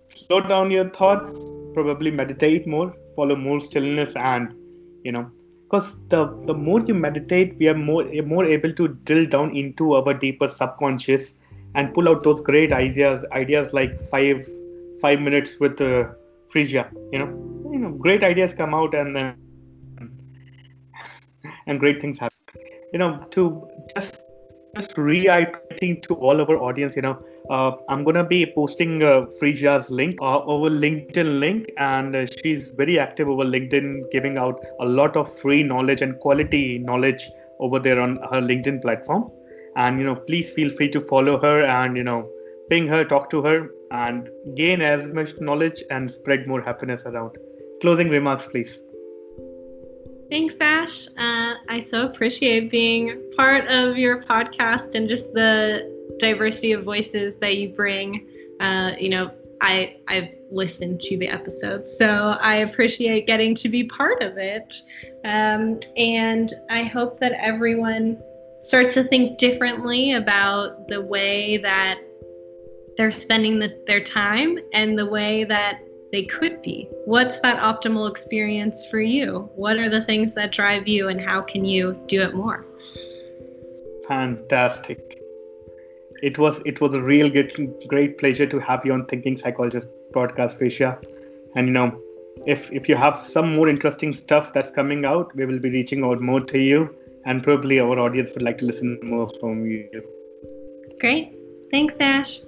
[0.09, 1.33] Slow down your thoughts
[1.75, 4.55] probably meditate more follow more stillness and
[5.05, 5.31] you know
[5.65, 9.95] because the the more you meditate we are more more able to drill down into
[9.95, 11.35] our deeper subconscious
[11.75, 14.47] and pull out those great ideas ideas like five
[15.03, 16.05] five minutes with uh,
[16.55, 17.31] Frecia you know?
[17.73, 19.33] You know great ideas come out and uh,
[21.67, 22.39] and great things happen.
[22.93, 24.21] You know to just
[24.77, 27.19] just reiterating to all of our audience you know
[27.51, 29.25] uh, i'm gonna be posting uh,
[29.89, 34.85] link uh, over linkedin link and uh, she's very active over linkedin giving out a
[34.85, 37.31] lot of free knowledge and quality knowledge
[37.61, 39.31] over there on her linkedin platform.
[39.77, 42.29] And you know please feel free to follow her and you know
[42.69, 47.37] ping her talk to her and gain as much knowledge and spread more happiness around
[47.81, 48.79] closing remarks please
[50.31, 51.07] Thanks, Ash.
[51.17, 57.39] Uh, I so appreciate being part of your podcast and just the diversity of voices
[57.39, 58.29] that you bring.
[58.61, 59.31] Uh, you know,
[59.63, 64.75] I I've listened to the episodes, so I appreciate getting to be part of it.
[65.25, 68.23] Um, and I hope that everyone
[68.61, 72.01] starts to think differently about the way that
[72.99, 75.81] they're spending the, their time and the way that
[76.11, 76.89] they could be.
[77.05, 79.49] What's that optimal experience for you?
[79.55, 82.67] What are the things that drive you, and how can you do it more?
[84.07, 85.23] Fantastic.
[86.23, 87.53] It was it was a real good,
[87.87, 91.03] great pleasure to have you on Thinking Psychologist podcast, Frecia.
[91.55, 92.01] And you know,
[92.47, 96.03] if if you have some more interesting stuff that's coming out, we will be reaching
[96.05, 96.95] out more to you,
[97.27, 100.03] and probably our audience would like to listen more from you.
[100.99, 101.37] Great.
[101.71, 102.41] Thanks, Ash.